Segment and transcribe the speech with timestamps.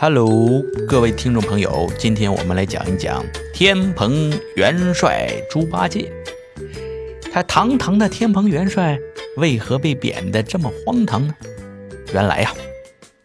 [0.00, 6.08] Hello，各位听众朋友，今天我们来讲一讲天蓬元帅猪八戒。
[7.32, 8.96] 他堂堂的天蓬元帅，
[9.38, 11.34] 为何被贬得这么荒唐呢？
[12.14, 12.54] 原来呀，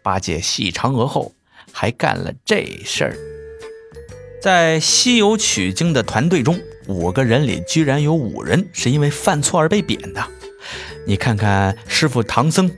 [0.02, 1.32] 八戒戏嫦娥后
[1.72, 3.16] 还干了这事儿。
[4.42, 10.26] 在西游取经的团队中，五个人里居然有五人是因为犯错而被贬的。
[11.06, 12.72] 你看看师傅唐僧，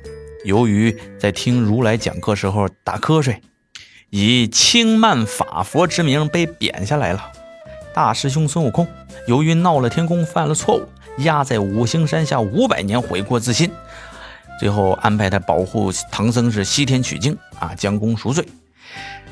[0.44, 3.42] 由于在听如来讲课时候打瞌睡。
[4.10, 7.32] 以轻慢法佛之名被贬下来了。
[7.94, 8.88] 大师兄孙悟空
[9.28, 10.88] 由于闹了天宫，犯了错误，
[11.20, 13.72] 压在五行山下五百年，悔过自新。
[14.60, 18.46] 最后安排他保护唐僧是西天取经啊，将功赎罪。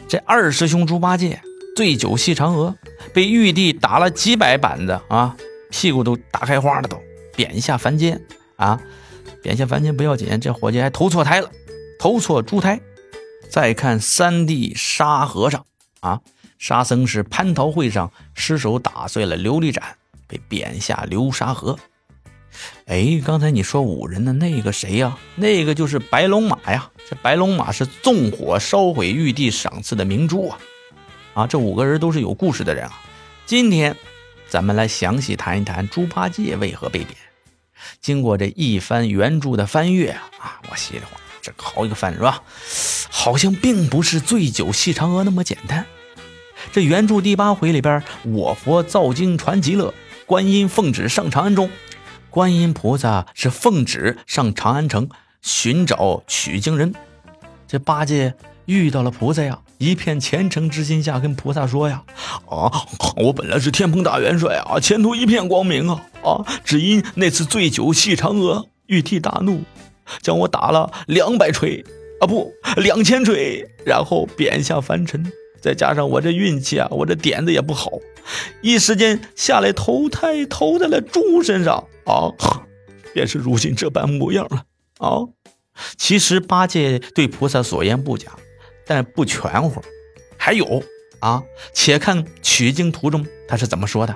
[0.07, 1.41] 这二师兄猪八戒
[1.75, 2.75] 醉酒戏嫦娥，
[3.13, 5.35] 被玉帝打了几百板子啊，
[5.69, 6.97] 屁股都打开花了，都
[7.35, 8.21] 贬下凡间
[8.57, 8.79] 啊。
[9.41, 11.49] 贬下凡间不要紧，这伙计还投错胎了，
[11.99, 12.79] 投错猪胎。
[13.53, 15.63] 再看三弟沙和尚
[15.99, 16.21] 啊，
[16.57, 21.77] 沙僧是蟠桃会上失手打碎了琉璃盏，被贬下流沙河。
[22.87, 25.19] 哎，刚才你说五人的那个谁呀？
[25.35, 26.89] 那个就是白龙马呀。
[27.07, 30.57] 这白龙马是纵火烧毁玉帝赏赐的明珠啊！
[31.35, 33.03] 啊，这五个人都是有故事的人啊。
[33.45, 33.95] 今天
[34.49, 37.15] 咱们来详细谈一谈猪八戒为何被贬。
[38.01, 40.09] 经过这一番原著的翻阅
[40.39, 41.19] 啊，我稀里哗。
[41.39, 42.41] 这好一个翻是吧？
[43.23, 45.85] 好像并不是醉酒戏嫦娥那么简单。
[46.73, 49.93] 这原著第八回里边，我佛造经传极乐，
[50.25, 51.69] 观音奉旨上长安中，
[52.29, 55.07] 观音菩萨是奉旨上长安城
[55.41, 56.93] 寻找取经人。
[57.65, 58.33] 这八戒
[58.65, 62.03] 遇到了菩萨呀，一片虔诚之心下跟菩萨说呀
[62.51, 62.69] ：“啊，
[63.15, 66.43] 我本来是天蓬大元帅啊，前途一片光明啊啊！
[66.65, 69.63] 只因那次醉酒戏嫦娥，玉帝大怒。”
[70.21, 71.81] 将我打了两百锤
[72.23, 75.29] 啊，不，两千锤，然后贬下凡尘。
[75.59, 77.91] 再加上我这运气啊，我这点子也不好，
[78.61, 82.31] 一时间下来投胎投在了猪身上啊，
[83.13, 84.63] 便是如今这般模样了
[84.99, 85.19] 啊。
[85.97, 88.31] 其实八戒对菩萨所言不假，
[88.85, 89.81] 但不全乎。
[90.37, 90.81] 还有
[91.19, 91.43] 啊，
[91.73, 94.15] 且看取经途中他是怎么说的。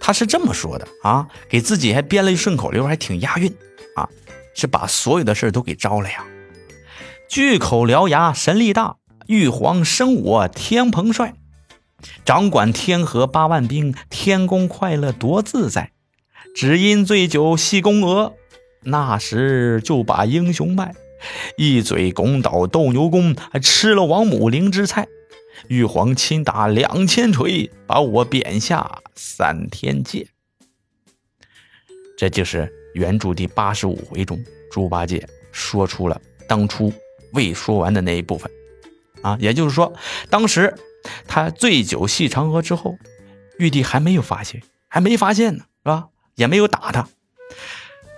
[0.00, 3.54] 他是这么说的啊，给自己还编了一顺口溜，还挺押韵
[3.96, 4.08] 啊。
[4.54, 6.24] 是把所有的事都给招了呀！
[7.34, 11.34] 巨口獠牙神力大，玉皇生我天蓬帅，
[12.24, 15.90] 掌管天河八万兵，天宫快乐多自在。
[16.54, 18.34] 只因醉酒戏宫娥，
[18.84, 20.94] 那时就把英雄卖，
[21.56, 25.08] 一嘴拱倒斗牛宫，还吃了王母灵芝菜。
[25.66, 30.28] 玉皇亲打两千锤，把我贬下三天界。
[32.16, 32.72] 这就是。
[32.94, 34.38] 原著第八十五回中，
[34.70, 36.92] 猪八戒说出了当初
[37.34, 38.50] 未说完的那一部分，
[39.22, 39.92] 啊，也就是说，
[40.30, 40.74] 当时
[41.26, 42.96] 他醉酒戏嫦娥之后，
[43.58, 46.06] 玉帝还没有发现，还没发现呢，是吧？
[46.36, 47.06] 也没有打他，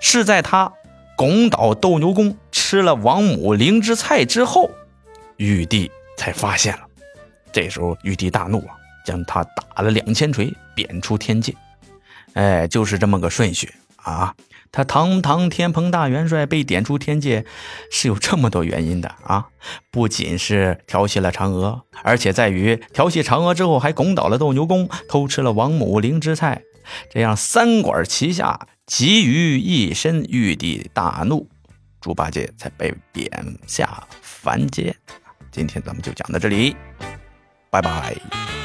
[0.01, 0.73] 是在他
[1.17, 4.71] 拱倒斗牛宫，吃了王母灵芝菜之后，
[5.37, 6.87] 玉帝才发现了。
[7.53, 11.55] 这时候玉帝大怒啊，将他打了两千锤，贬出天界。
[12.35, 14.35] 哎，就是这么个顺序啊。
[14.73, 17.45] 他堂堂天蓬大元帅被点出天界，
[17.91, 19.47] 是有这么多原因的啊！
[19.91, 26.63] 不仅是调戏了嫦娥，而且在于调戏嫦娥之后，还拱倒了斗牛宫，偷吃了王母灵芝菜，
[27.11, 31.49] 这样三管齐下，集于一身，玉帝大怒，
[32.01, 33.31] 猪八戒才被贬
[33.67, 34.95] 下凡间。
[35.51, 36.77] 今天咱们就讲到这里，
[37.71, 38.56] 拜拜。